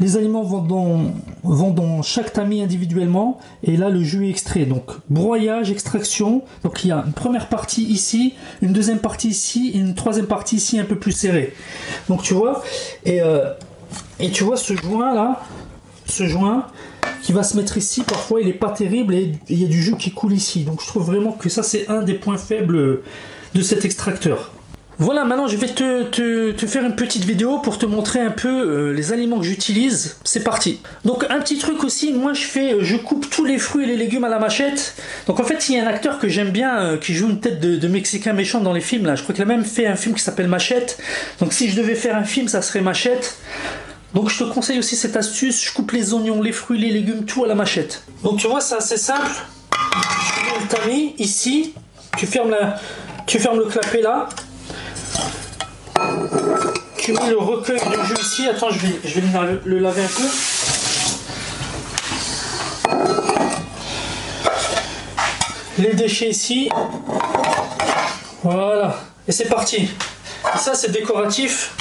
les 0.00 0.16
aliments 0.16 0.42
vont 0.42 1.70
dans, 1.70 2.02
chaque 2.02 2.32
tamis 2.32 2.62
individuellement. 2.62 3.38
Et 3.62 3.76
là, 3.76 3.88
le 3.88 4.02
jus 4.02 4.26
est 4.26 4.30
extrait. 4.30 4.64
Donc 4.64 4.90
broyage, 5.08 5.70
extraction. 5.70 6.42
Donc 6.62 6.84
il 6.84 6.88
y 6.88 6.92
a 6.92 7.02
une 7.06 7.12
première 7.12 7.48
partie 7.48 7.84
ici, 7.84 8.34
une 8.62 8.72
deuxième 8.72 8.98
partie 8.98 9.28
ici, 9.28 9.70
une 9.70 9.94
troisième 9.94 10.26
partie 10.26 10.56
ici 10.56 10.78
un 10.78 10.84
peu 10.84 10.96
plus 10.96 11.12
serrée. 11.12 11.54
Donc 12.08 12.22
tu 12.22 12.34
vois, 12.34 12.62
et, 13.04 13.20
euh, 13.22 13.52
et 14.20 14.30
tu 14.30 14.44
vois 14.44 14.56
ce 14.56 14.74
joint 14.76 15.14
là, 15.14 15.40
ce 16.06 16.26
joint, 16.26 16.66
qui 17.24 17.32
va 17.32 17.42
se 17.42 17.56
mettre 17.56 17.78
ici. 17.78 18.02
Parfois, 18.02 18.42
il 18.42 18.48
est 18.48 18.52
pas 18.52 18.70
terrible 18.70 19.14
et 19.14 19.32
il 19.48 19.60
y 19.60 19.64
a 19.64 19.68
du 19.68 19.82
jus 19.82 19.96
qui 19.96 20.12
coule 20.12 20.34
ici. 20.34 20.64
Donc, 20.64 20.82
je 20.82 20.86
trouve 20.86 21.06
vraiment 21.06 21.32
que 21.32 21.48
ça, 21.48 21.62
c'est 21.62 21.88
un 21.88 22.02
des 22.02 22.14
points 22.14 22.36
faibles 22.36 23.00
de 23.54 23.62
cet 23.62 23.86
extracteur. 23.86 24.52
Voilà, 24.98 25.24
maintenant 25.24 25.48
je 25.48 25.56
vais 25.56 25.66
te, 25.66 26.66
faire 26.66 26.84
une 26.84 26.94
petite 26.94 27.24
vidéo 27.24 27.58
pour 27.58 27.78
te 27.78 27.86
montrer 27.86 28.20
un 28.20 28.30
peu 28.30 28.48
euh, 28.48 28.92
les 28.92 29.12
aliments 29.12 29.40
que 29.40 29.44
j'utilise. 29.44 30.18
C'est 30.22 30.44
parti. 30.44 30.78
Donc 31.04 31.26
un 31.30 31.40
petit 31.40 31.58
truc 31.58 31.82
aussi, 31.82 32.12
moi 32.12 32.32
je 32.32 32.44
fais, 32.44 32.76
je 32.78 32.96
coupe 32.96 33.28
tous 33.28 33.44
les 33.44 33.58
fruits 33.58 33.84
et 33.84 33.86
les 33.88 33.96
légumes 33.96 34.22
à 34.22 34.28
la 34.28 34.38
machette. 34.38 34.94
Donc 35.26 35.40
en 35.40 35.44
fait 35.44 35.68
il 35.68 35.74
y 35.74 35.80
a 35.80 35.84
un 35.84 35.88
acteur 35.88 36.20
que 36.20 36.28
j'aime 36.28 36.50
bien 36.50 36.78
euh, 36.78 36.96
qui 36.96 37.12
joue 37.12 37.28
une 37.28 37.40
tête 37.40 37.58
de, 37.58 37.88
Mexicain 37.88 38.34
méchant 38.34 38.60
dans 38.60 38.72
les 38.72 38.80
films 38.80 39.06
là. 39.06 39.16
Je 39.16 39.24
crois 39.24 39.34
qu'il 39.34 39.42
a 39.42 39.46
même 39.46 39.64
fait 39.64 39.88
un 39.88 39.96
film 39.96 40.14
qui 40.14 40.22
s'appelle 40.22 40.48
Machette. 40.48 40.98
Donc 41.40 41.52
si 41.52 41.68
je 41.68 41.76
devais 41.76 41.96
faire 41.96 42.16
un 42.16 42.24
film, 42.24 42.46
ça 42.46 42.62
serait 42.62 42.80
Machette. 42.80 43.36
Donc 44.14 44.30
je 44.30 44.38
te 44.38 44.44
conseille 44.44 44.78
aussi 44.78 44.94
cette 44.94 45.16
astuce, 45.16 45.64
je 45.64 45.72
coupe 45.72 45.90
les 45.90 46.14
oignons, 46.14 46.40
les 46.40 46.52
fruits, 46.52 46.78
les 46.78 46.90
légumes, 46.90 47.24
tout 47.24 47.44
à 47.44 47.48
la 47.48 47.56
machette. 47.56 48.04
Donc 48.22 48.38
tu 48.38 48.46
vois, 48.46 48.60
c'est 48.60 48.76
assez 48.76 48.96
simple. 48.96 49.30
Tu 49.72 50.44
mets 50.44 50.60
le 50.60 50.68
tamis 50.68 51.14
ici, 51.18 51.74
tu 52.16 52.26
fermes, 52.26 52.50
la, 52.50 52.76
tu 53.26 53.40
fermes 53.40 53.58
le 53.58 53.64
clapet 53.64 54.02
là. 54.02 54.28
Tu 56.96 57.12
mets 57.12 57.28
le 57.28 57.38
recueil 57.38 57.78
de 57.78 58.04
jus 58.06 58.20
ici. 58.20 58.48
Attends, 58.48 58.70
je 58.70 58.78
vais, 58.78 59.00
je 59.04 59.20
vais 59.20 59.26
le 59.64 59.78
laver 59.78 60.04
un 60.04 60.08
peu. 60.08 60.22
Les 65.78 65.92
déchets 65.92 66.30
ici. 66.30 66.70
Voilà. 68.44 68.96
Et 69.26 69.32
c'est 69.32 69.48
parti. 69.48 69.88
Et 70.54 70.58
ça, 70.58 70.74
c'est 70.74 70.92
décoratif. 70.92 71.72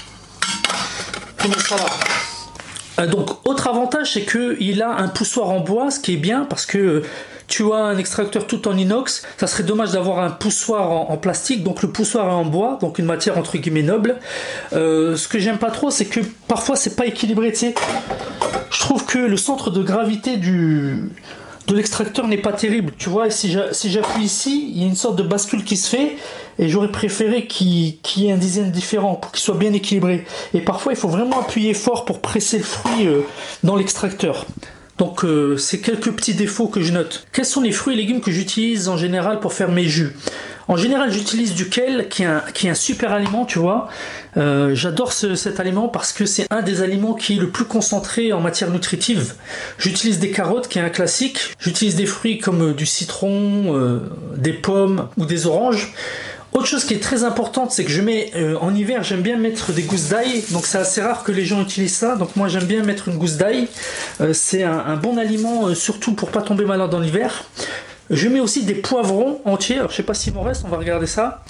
Mets 1.47 1.59
ça 1.59 1.75
là. 1.75 1.85
Euh, 2.99 3.07
donc, 3.07 3.47
autre 3.47 3.67
avantage, 3.67 4.13
c'est 4.13 4.25
qu'il 4.25 4.81
a 4.81 4.89
un 4.89 5.07
poussoir 5.07 5.49
en 5.49 5.59
bois, 5.59 5.91
ce 5.91 5.99
qui 5.99 6.13
est 6.13 6.17
bien 6.17 6.45
parce 6.45 6.65
que 6.65 7.03
tu 7.47 7.71
as 7.71 7.77
un 7.77 7.97
extracteur 7.97 8.47
tout 8.47 8.67
en 8.67 8.77
inox. 8.77 9.23
Ça 9.37 9.47
serait 9.47 9.63
dommage 9.63 9.91
d'avoir 9.91 10.19
un 10.19 10.29
poussoir 10.29 10.91
en, 11.11 11.17
plastique. 11.17 11.63
Donc, 11.63 11.81
le 11.81 11.89
poussoir 11.89 12.27
est 12.27 12.31
en 12.31 12.45
bois, 12.45 12.77
donc 12.81 12.99
une 12.99 13.05
matière 13.05 13.37
entre 13.37 13.57
guillemets 13.57 13.83
noble. 13.83 14.17
Euh, 14.73 15.15
ce 15.15 15.27
que 15.27 15.39
j'aime 15.39 15.57
pas 15.57 15.71
trop, 15.71 15.91
c'est 15.91 16.05
que 16.05 16.19
parfois 16.47 16.75
c'est 16.75 16.95
pas 16.95 17.05
équilibré. 17.05 17.53
Je 17.53 18.79
trouve 18.79 19.05
que 19.05 19.19
le 19.19 19.37
centre 19.37 19.69
de 19.69 19.83
gravité 19.83 20.37
du 20.37 21.09
de 21.67 21.75
l'extracteur 21.75 22.27
n'est 22.27 22.37
pas 22.37 22.53
terrible. 22.53 22.93
Tu 22.97 23.09
vois, 23.09 23.29
si 23.29 23.51
j'appuie 23.51 24.23
ici, 24.23 24.71
il 24.73 24.81
y 24.81 24.83
a 24.83 24.87
une 24.87 24.95
sorte 24.95 25.15
de 25.15 25.23
bascule 25.23 25.63
qui 25.63 25.77
se 25.77 25.89
fait 25.89 26.17
et 26.59 26.69
j'aurais 26.69 26.91
préféré 26.91 27.47
qu'il 27.47 27.95
y 28.17 28.27
ait 28.27 28.31
un 28.31 28.37
design 28.37 28.71
différent 28.71 29.15
pour 29.15 29.31
qu'il 29.31 29.41
soit 29.41 29.55
bien 29.55 29.73
équilibré. 29.73 30.25
Et 30.53 30.61
parfois, 30.61 30.93
il 30.93 30.97
faut 30.97 31.07
vraiment 31.07 31.41
appuyer 31.41 31.73
fort 31.73 32.05
pour 32.05 32.19
presser 32.19 32.57
le 32.57 32.63
fruit 32.63 33.07
euh, 33.07 33.21
dans 33.63 33.75
l'extracteur. 33.75 34.45
Donc 34.97 35.25
euh, 35.25 35.57
c'est 35.57 35.79
quelques 35.79 36.11
petits 36.11 36.35
défauts 36.35 36.67
que 36.67 36.81
je 36.81 36.91
note. 36.91 37.25
Quels 37.31 37.45
sont 37.45 37.61
les 37.61 37.71
fruits 37.71 37.95
et 37.95 37.97
légumes 37.97 38.21
que 38.21 38.31
j'utilise 38.31 38.89
en 38.89 38.97
général 38.97 39.39
pour 39.39 39.53
faire 39.53 39.71
mes 39.71 39.85
jus? 39.85 40.13
En 40.69 40.77
général, 40.77 41.11
j'utilise 41.11 41.55
du 41.55 41.67
kale, 41.67 42.07
qui 42.07 42.23
est, 42.23 42.27
un, 42.27 42.41
qui 42.53 42.67
est 42.67 42.69
un 42.69 42.75
super 42.75 43.11
aliment, 43.11 43.43
tu 43.43 43.59
vois. 43.59 43.89
Euh, 44.37 44.73
j'adore 44.73 45.11
cet 45.11 45.59
aliment 45.59 45.89
parce 45.89 46.13
que 46.13 46.25
c'est 46.25 46.47
un 46.51 46.61
des 46.61 46.81
aliments 46.81 47.15
qui 47.15 47.33
est 47.35 47.39
le 47.39 47.49
plus 47.49 47.65
concentré 47.65 48.31
en 48.31 48.39
matière 48.39 48.69
nutritive. 48.69 49.33
J'utilise 49.77 50.19
des 50.19 50.31
carottes, 50.31 50.69
qui 50.69 50.79
est 50.79 50.81
un 50.81 50.89
classique. 50.89 51.53
J'utilise 51.59 51.95
des 51.95 52.05
fruits 52.05 52.37
comme 52.37 52.73
du 52.73 52.85
citron, 52.85 54.01
des 54.37 54.53
pommes 54.53 55.09
ou 55.17 55.25
des 55.25 55.47
oranges. 55.47 55.93
Autre 56.53 56.67
chose 56.67 56.85
qui 56.85 56.93
est 56.93 57.01
très 57.01 57.23
importante, 57.23 57.71
c'est 57.71 57.83
que 57.83 57.89
je 57.89 58.01
mets 58.01 58.31
euh, 58.35 58.57
en 58.61 58.75
hiver, 58.75 59.03
j'aime 59.03 59.21
bien 59.21 59.37
mettre 59.37 59.71
des 59.71 59.81
gousses 59.81 60.09
d'ail. 60.09 60.43
Donc 60.51 60.67
c'est 60.67 60.77
assez 60.77 61.01
rare 61.01 61.23
que 61.23 61.31
les 61.31 61.45
gens 61.45 61.61
utilisent 61.61 61.95
ça. 61.95 62.15
Donc 62.15 62.35
moi 62.35 62.47
j'aime 62.47 62.65
bien 62.65 62.83
mettre 62.83 63.07
une 63.07 63.17
gousse 63.17 63.37
d'ail. 63.37 63.67
Euh, 64.21 64.33
c'est 64.33 64.61
un, 64.61 64.95
bon 64.95 65.17
aliment, 65.17 65.67
euh, 65.67 65.73
surtout 65.73 66.13
pour 66.13 66.29
pas 66.29 66.43
tomber 66.43 66.65
malade 66.65 66.91
dans 66.91 66.99
l'hiver. 66.99 67.45
Je 68.11 68.27
mets 68.27 68.39
aussi 68.39 68.63
des 68.63 68.75
poivrons 68.75 69.41
entiers. 69.45 69.79
Alors, 69.79 69.89
je 69.89 69.95
sais 69.95 70.03
pas 70.03 70.13
s'il 70.13 70.33
m'en 70.33 70.43
reste, 70.43 70.63
on 70.65 70.69
va 70.69 70.77
regarder 70.77 71.07
ça. 71.07 71.43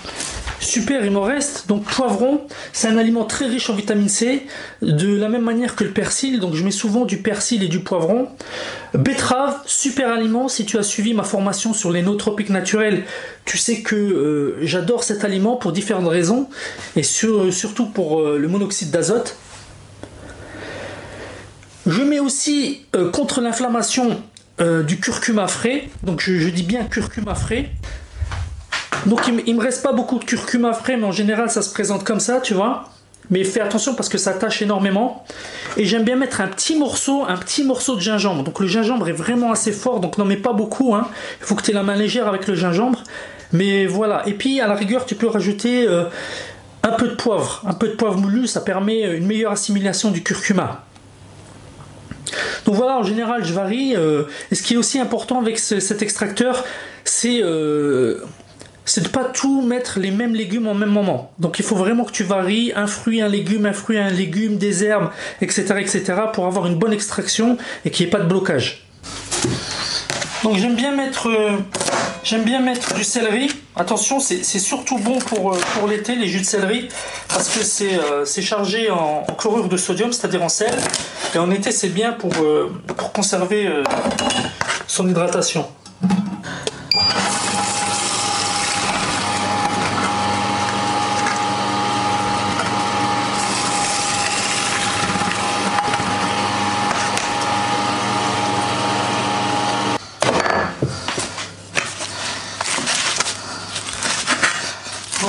Super, 0.64 1.04
il 1.04 1.12
m'en 1.12 1.22
reste. 1.22 1.68
Donc 1.68 1.84
poivron, 1.84 2.42
c'est 2.72 2.88
un 2.88 2.98
aliment 2.98 3.26
très 3.26 3.46
riche 3.48 3.70
en 3.70 3.76
vitamine 3.76 4.08
C, 4.08 4.48
de 4.82 5.14
la 5.14 5.28
même 5.28 5.44
manière 5.44 5.76
que 5.76 5.84
le 5.84 5.92
persil. 5.92 6.40
Donc 6.40 6.56
je 6.56 6.64
mets 6.64 6.72
souvent 6.72 7.04
du 7.04 7.18
persil 7.18 7.62
et 7.64 7.68
du 7.68 7.82
poivron. 7.82 8.30
Betterave, 8.94 9.58
super 9.66 10.12
aliment. 10.12 10.48
Si 10.48 10.66
tu 10.66 10.78
as 10.78 10.84
suivi 10.84 11.14
ma 11.14 11.24
formation 11.24 11.74
sur 11.74 11.92
les 11.92 12.02
nootropiques 12.02 12.50
naturels, 12.50 13.04
tu 13.44 13.58
sais 13.58 13.82
que 13.82 13.96
euh, 13.96 14.58
j'adore 14.66 15.04
cet 15.04 15.26
aliment 15.26 15.58
pour 15.58 15.74
différentes 15.74 16.08
raisons 16.08 16.48
et 16.96 17.04
surtout 17.04 17.88
pour 17.88 18.22
euh, 18.22 18.38
le 18.38 18.48
monoxyde 18.48 18.90
d'azote. 18.90 19.36
Je 21.86 22.02
mets 22.02 22.20
aussi 22.20 22.86
euh, 22.96 23.12
contre 23.12 23.42
l'inflammation 23.42 24.22
du 24.88 24.98
curcuma 25.00 25.48
frais. 25.48 25.90
Donc 26.04 26.22
je, 26.22 26.48
dis 26.48 26.64
bien 26.64 26.86
curcuma 26.86 27.36
frais. 27.36 27.72
Donc 29.06 29.28
il, 29.28 29.56
me 29.56 29.62
reste 29.62 29.84
pas 29.84 29.92
beaucoup 29.92 30.20
de 30.20 30.24
curcuma 30.24 30.74
frais, 30.74 30.98
mais 30.98 31.06
en 31.06 31.12
général 31.12 31.50
ça 31.50 31.62
se 31.62 31.72
présente 31.72 32.04
comme 32.04 32.20
ça, 32.20 32.40
tu 32.40 32.54
vois. 32.54 32.90
Mais 33.30 33.44
fais 33.44 33.62
attention 33.62 33.96
parce 33.96 34.10
que 34.10 34.18
ça 34.18 34.34
tâche 34.34 34.62
énormément. 34.62 35.26
Et 35.78 35.86
j'aime 35.86 36.04
bien 36.04 36.16
mettre 36.16 36.42
un 36.42 36.48
petit 36.48 36.78
morceau, 36.78 37.24
un 37.28 37.38
petit 37.38 37.64
morceau 37.64 37.96
de 37.96 38.02
gingembre. 38.02 38.44
Donc 38.44 38.60
le 38.60 38.68
gingembre 38.68 39.08
est 39.10 39.14
vraiment 39.14 39.52
assez 39.52 39.72
fort, 39.72 40.00
donc 40.00 40.18
n'en 40.18 40.26
mets 40.26 40.38
pas 40.38 40.54
beaucoup. 40.54 40.94
Hein. 40.94 41.08
Il 41.40 41.46
faut 41.46 41.56
que 41.56 41.64
tu 41.64 41.72
aies 41.72 41.74
la 41.74 41.84
main 41.84 41.96
légère 41.96 42.28
avec 42.28 42.48
le 42.48 42.56
gingembre. 42.56 43.04
Mais 43.54 43.86
voilà. 43.86 44.24
Et 44.28 44.34
puis 44.34 44.60
à 44.60 44.68
la 44.68 44.76
rigueur, 44.76 45.06
tu 45.06 45.16
peux 45.16 45.28
rajouter 45.28 45.88
euh, 45.88 46.06
un 46.84 46.92
peu 46.92 47.08
de 47.08 47.16
poivre. 47.16 47.64
Un 47.66 47.74
peu 47.74 47.88
de 47.88 47.94
poivre 47.94 48.18
moulu, 48.18 48.46
ça 48.48 48.62
permet 48.62 49.04
une 49.16 49.26
meilleure 49.26 49.54
assimilation 49.54 50.12
du 50.12 50.22
curcuma. 50.22 50.84
Donc 52.66 52.76
voilà, 52.76 52.98
en 52.98 53.04
général, 53.04 53.44
je 53.44 53.54
varie. 53.54 53.96
Euh, 53.96 54.24
et 54.52 54.56
ce 54.56 54.64
qui 54.64 54.74
est 54.74 54.78
aussi 54.78 55.00
important 55.00 55.40
avec 55.40 55.60
cet 55.60 56.02
extracteur, 56.02 56.64
c'est 57.04 57.42
euh, 57.42 58.24
c'est 58.86 59.04
de 59.04 59.08
pas 59.08 59.26
tout 59.26 59.62
mettre 59.62 60.00
les 60.00 60.12
mêmes 60.12 60.36
légumes 60.36 60.68
en 60.68 60.74
même 60.74 60.90
moment. 60.90 61.32
Donc 61.40 61.60
il 61.60 61.66
faut 61.66 61.76
vraiment 61.76 62.04
que 62.04 62.12
tu 62.12 62.24
varies 62.24 62.74
un 62.76 62.88
fruit, 62.88 63.22
un 63.22 63.28
légume, 63.28 63.66
un 63.66 63.74
fruit, 63.74 63.98
un 63.98 64.10
légume, 64.10 64.58
des 64.58 64.84
herbes, 64.84 65.10
etc., 65.42 65.76
etc., 65.80 66.04
pour 66.34 66.46
avoir 66.46 66.68
une 66.68 66.76
bonne 66.76 66.94
extraction 66.94 67.58
et 67.86 67.92
qu'il 67.92 68.06
n'y 68.06 68.10
ait 68.10 68.12
pas 68.12 68.20
de 68.20 68.28
blocage. 68.28 68.88
Donc 70.44 70.58
j'aime 70.58 70.76
bien 70.76 70.92
mettre, 70.92 71.30
euh, 71.30 71.58
du 72.96 73.04
céleri. 73.04 73.50
Attention, 73.76 74.20
c'est 74.20 74.44
surtout 74.44 74.98
bon 74.98 75.20
pour, 75.20 75.54
euh, 75.54 75.60
pour 75.74 75.88
l'été 75.88 76.16
les 76.16 76.28
jus 76.28 76.40
de 76.40 76.46
céleri 76.46 76.90
parce 77.30 77.50
que 77.50 77.64
c'est 77.64 77.98
euh, 77.98 78.26
chargé 78.26 78.92
en, 78.92 79.26
chlorure 79.38 79.70
de 79.70 79.78
sodium, 79.78 80.12
c'est-à-dire 80.12 80.44
en 80.44 80.50
sel. 80.50 80.74
Et 81.34 81.38
en 81.38 81.50
été, 81.50 81.72
c'est 81.72 81.90
bien 81.90 82.12
pour 82.12 82.32
conserver 83.14 83.70
son 84.88 85.08
hydratation. 85.08 85.66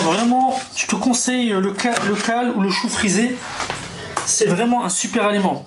vraiment, 0.04 0.58
je 0.76 0.86
le, 1.50 1.60
le 1.60 2.14
cal 2.14 2.50
ou 2.56 2.60
le 2.60 2.70
chou 2.70 2.88
frisé. 2.88 3.36
C'est 4.26 4.46
vraiment 4.46 4.84
un 4.84 4.88
super 4.88 5.26
aliment. 5.26 5.64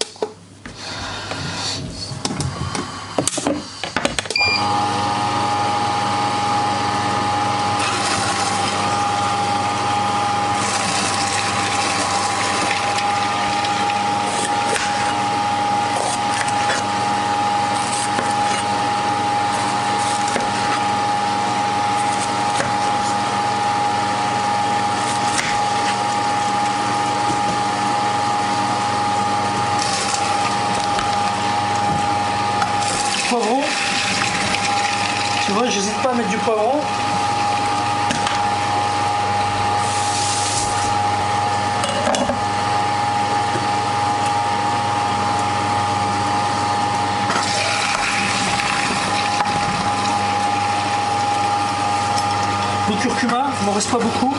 Curcuma, 52.98 53.50
il 53.60 53.66
m'en 53.66 53.74
reste 53.74 53.90
pas 53.90 54.00
beaucoup. 54.00 54.34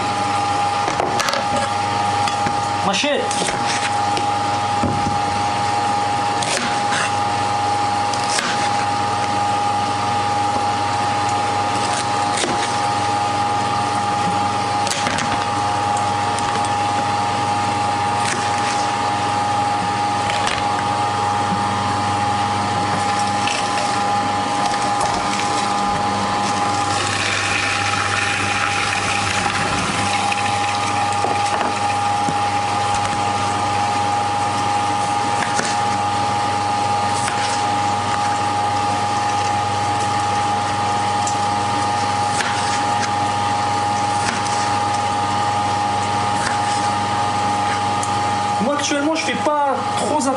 Machette 2.86 3.57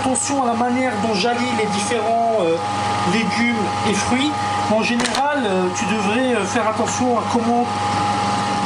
attention 0.01 0.43
à 0.43 0.47
la 0.47 0.53
manière 0.53 0.93
dont 1.01 1.13
j'allie 1.13 1.51
les 1.57 1.65
différents 1.67 2.37
euh, 2.41 2.55
légumes 3.13 3.63
et 3.89 3.93
fruits. 3.93 4.31
En 4.71 4.81
général, 4.81 5.43
euh, 5.45 5.67
tu 5.77 5.85
devrais 5.85 6.35
euh, 6.35 6.45
faire 6.45 6.67
attention 6.67 7.17
à 7.17 7.23
comment, 7.31 7.65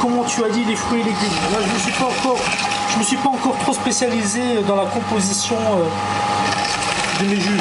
comment 0.02 0.24
tu 0.24 0.44
allies 0.44 0.66
les 0.66 0.76
fruits 0.76 1.02
et 1.02 1.04
légumes. 1.04 1.40
Là, 1.52 1.60
je 1.62 1.68
ne 1.68 1.74
me 1.74 1.80
suis 1.80 1.92
pas 1.92 2.06
encore, 2.06 2.40
je 2.94 3.00
me 3.00 3.04
suis 3.04 3.18
pas 3.18 3.30
encore 3.30 3.58
trop 3.60 3.74
spécialisé 3.74 4.62
dans 4.68 4.76
la 4.76 4.86
composition 4.86 5.58
de 7.20 7.26
mes 7.28 7.40
jus. 7.40 7.60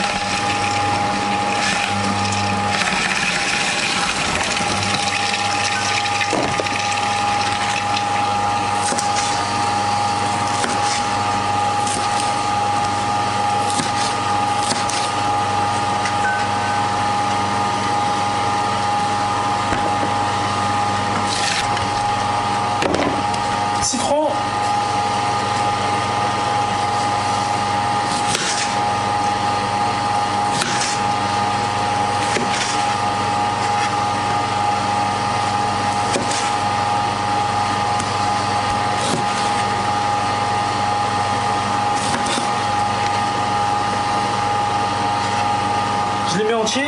七 46.66 46.80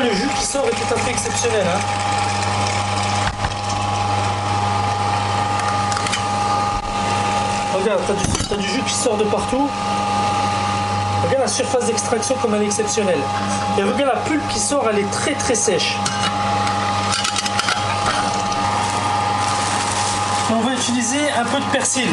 qui 0.00 0.44
sort 0.44 0.66
est 0.66 0.70
tout 0.70 0.94
à 0.94 0.98
fait 0.98 1.10
exceptionnel. 1.10 1.66
Hein. 1.66 1.80
Regarde, 7.74 8.00
t'as 8.06 8.56
du, 8.56 8.62
du 8.62 8.68
jus 8.68 8.82
qui 8.82 8.92
sort 8.92 9.16
de 9.16 9.24
partout. 9.24 9.68
Regarde 11.24 11.42
la 11.42 11.48
surface 11.48 11.86
d'extraction 11.86 12.34
comme 12.42 12.54
elle 12.54 12.62
est 12.62 12.66
exceptionnelle. 12.66 13.20
Et 13.78 13.82
regarde 13.82 14.14
la 14.14 14.20
pulpe 14.20 14.46
qui 14.48 14.58
sort, 14.58 14.88
elle 14.90 14.98
est 14.98 15.10
très 15.10 15.34
très 15.34 15.54
sèche. 15.54 15.96
On 20.50 20.60
va 20.60 20.72
utiliser 20.72 21.30
un 21.38 21.44
peu 21.44 21.58
de 21.58 21.66
persil. 21.66 22.08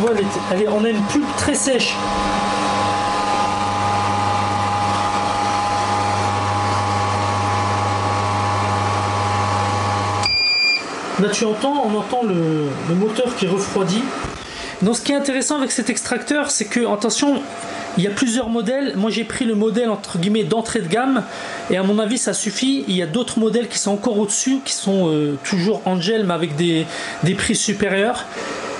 On 0.00 0.84
a 0.84 0.88
une 0.90 1.02
pulpe 1.06 1.36
très 1.36 1.54
sèche. 1.54 1.96
Là, 11.20 11.28
tu 11.30 11.44
entends, 11.44 11.84
on 11.84 11.96
entend 11.98 12.22
le, 12.22 12.94
moteur 12.94 13.34
qui 13.34 13.48
refroidit. 13.48 14.02
Donc, 14.82 14.96
ce 14.96 15.02
qui 15.02 15.10
est 15.10 15.16
intéressant 15.16 15.56
avec 15.56 15.72
cet 15.72 15.90
extracteur, 15.90 16.52
c'est 16.52 16.66
que, 16.66 16.86
attention, 16.92 17.42
il 17.96 18.04
y 18.04 18.06
a 18.06 18.10
plusieurs 18.10 18.48
modèles. 18.48 18.92
Moi, 18.94 19.10
j'ai 19.10 19.24
pris 19.24 19.44
le 19.44 19.56
modèle 19.56 19.88
entre 19.88 20.18
guillemets 20.18 20.44
d'entrée 20.44 20.78
de 20.80 20.86
gamme, 20.86 21.24
et 21.70 21.76
à 21.76 21.82
mon 21.82 21.98
avis, 21.98 22.18
ça 22.18 22.34
suffit. 22.34 22.84
Il 22.86 22.94
y 22.94 23.02
a 23.02 23.06
d'autres 23.06 23.40
modèles 23.40 23.66
qui 23.66 23.78
sont 23.78 23.90
encore 23.90 24.16
au-dessus, 24.16 24.60
qui 24.64 24.74
sont 24.74 25.08
euh, 25.08 25.36
toujours 25.42 25.82
en 25.86 26.00
gel, 26.00 26.24
mais 26.24 26.34
avec 26.34 26.54
des 26.54 26.86
prix 27.36 27.56
supérieurs. 27.56 28.24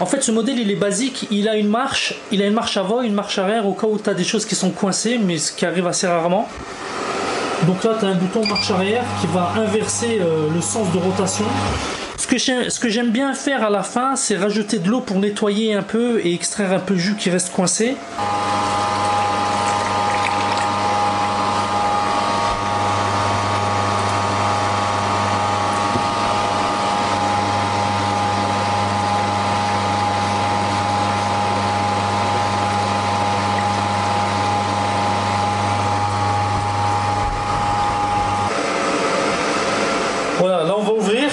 En 0.00 0.06
fait, 0.06 0.22
ce 0.22 0.30
modèle, 0.30 0.58
il 0.60 0.70
est 0.70 0.76
basique. 0.76 1.26
Il 1.30 1.48
a 1.48 1.56
une 1.56 1.68
marche, 1.68 2.14
il 2.30 2.40
a 2.40 2.46
une 2.46 2.52
marche 2.52 2.76
avant, 2.76 3.02
une 3.02 3.14
marche 3.14 3.38
arrière 3.38 3.66
au 3.66 3.72
cas 3.72 3.88
où 3.88 3.98
tu 3.98 4.08
as 4.08 4.14
des 4.14 4.24
choses 4.24 4.46
qui 4.46 4.54
sont 4.54 4.70
coincées, 4.70 5.18
mais 5.18 5.38
ce 5.38 5.50
qui 5.52 5.66
arrive 5.66 5.86
assez 5.88 6.06
rarement. 6.06 6.48
Donc 7.66 7.82
là, 7.82 7.96
tu 7.98 8.04
as 8.04 8.08
un 8.08 8.14
bouton 8.14 8.46
marche 8.46 8.70
arrière 8.70 9.04
qui 9.20 9.26
va 9.26 9.52
inverser 9.56 10.20
euh, 10.20 10.46
le 10.54 10.60
sens 10.60 10.92
de 10.92 10.98
rotation. 10.98 11.44
Ce 12.16 12.78
que 12.78 12.88
j'aime 12.88 13.10
bien 13.10 13.34
faire 13.34 13.64
à 13.64 13.70
la 13.70 13.82
fin, 13.82 14.14
c'est 14.14 14.36
rajouter 14.36 14.78
de 14.78 14.88
l'eau 14.88 15.00
pour 15.00 15.18
nettoyer 15.18 15.74
un 15.74 15.82
peu 15.82 16.20
et 16.24 16.32
extraire 16.32 16.72
un 16.72 16.78
peu 16.78 16.94
jus 16.96 17.16
qui 17.16 17.30
reste 17.30 17.52
coincé. 17.52 17.96
Voilà, 40.38 40.62
là 40.62 40.74
on 40.78 40.82
va 40.82 40.92
ouvrir. 40.92 41.30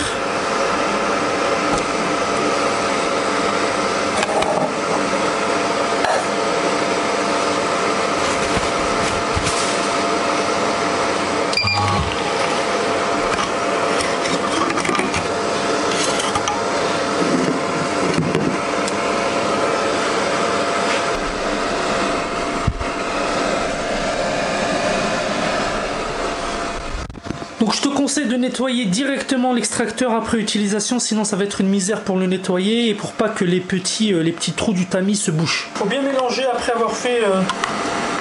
Donc 27.66 27.74
je 27.74 27.82
te 27.82 27.88
conseille 27.88 28.28
de 28.28 28.36
nettoyer 28.56 28.86
directement 28.86 29.52
l'extracteur 29.52 30.14
après 30.14 30.38
utilisation, 30.38 30.98
sinon 30.98 31.26
ça 31.26 31.36
va 31.36 31.44
être 31.44 31.60
une 31.60 31.68
misère 31.68 32.00
pour 32.00 32.16
le 32.16 32.26
nettoyer 32.26 32.88
et 32.88 32.94
pour 32.94 33.12
pas 33.12 33.28
que 33.28 33.44
les 33.44 33.60
petits, 33.60 34.14
euh, 34.14 34.24
trous 34.56 34.72
du 34.72 34.86
tamis 34.86 35.18
se 35.18 35.30
bouchent. 35.30 35.70
Faut 35.76 35.84
bien 35.84 36.02
mélanger 36.02 36.46
après 36.46 36.72
avoir 36.72 36.94
fait, 36.94 37.22
euh, 37.22 37.42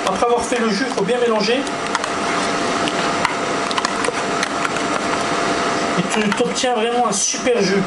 après 0.05 0.27
avoir 0.27 0.43
fait 0.43 0.59
le 0.59 0.71
jus, 0.71 0.87
faut 0.87 1.05
bien 1.05 1.21
mélanger. 1.21 1.55
Et 6.01 6.03
tu 6.13 6.43
obtiens 6.43 6.75
vraiment 6.75 7.07
un 7.07 7.13
super 7.13 7.63
jus. 7.63 7.83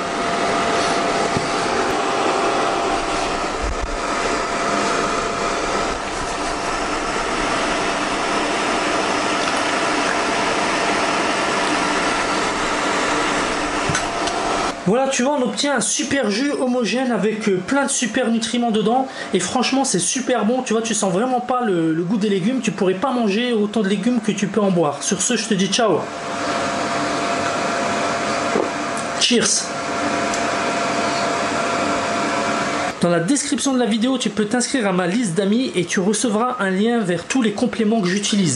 Voilà, 14.87 15.09
tu 15.09 15.23
vois, 15.23 15.33
on 15.33 15.41
obtient 15.41 15.75
un 15.75 15.81
super 15.81 16.31
jus 16.31 16.49
homogène 16.49 17.11
avec 17.11 17.49
euh, 17.49 17.57
plein 17.57 17.83
de 17.83 17.91
super 17.91 18.31
nutriments 18.31 18.71
dedans. 18.71 19.05
Et 19.33 19.39
franchement, 19.41 19.83
c'est 19.83 19.99
super 19.99 20.45
bon. 20.45 20.61
Tu 20.61 20.71
vois, 20.71 20.81
tu 20.81 20.93
sens 20.93 21.11
vraiment 21.11 21.41
pas 21.41 21.61
le, 21.65 21.93
goût 22.07 22.15
des 22.15 22.29
légumes. 22.29 22.61
Tu 22.61 22.71
pourrais 22.71 22.93
pas 22.93 23.11
manger 23.11 23.51
autant 23.51 23.81
de 23.81 23.89
légumes 23.89 24.21
que 24.21 24.31
tu 24.31 24.47
peux 24.47 24.61
en 24.61 24.71
boire. 24.71 25.03
Sur 25.03 25.21
ce, 25.21 25.35
je 25.35 25.45
te 25.45 25.53
dis 25.53 25.67
ciao. 25.67 25.99
Cheers. 29.19 29.65
Dans 33.01 33.09
la 33.09 33.19
description 33.19 33.73
de 33.73 33.79
la 33.79 33.85
vidéo, 33.87 34.17
tu 34.17 34.29
peux 34.29 34.45
t'inscrire 34.45 34.87
à 34.87 34.93
ma 34.93 35.05
liste 35.05 35.35
d'amis 35.35 35.69
et 35.75 35.83
tu 35.83 35.99
recevras 35.99 36.55
un 36.59 36.69
lien 36.69 36.99
vers 36.99 37.25
tous 37.25 37.41
les 37.41 37.51
compléments 37.51 37.99
que 37.99 38.07
j'utilise. 38.07 38.55